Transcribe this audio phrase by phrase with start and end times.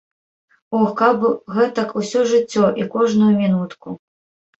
[0.77, 1.25] Ох, каб
[1.57, 3.95] гэтак усё жыццё і кожную мінутку.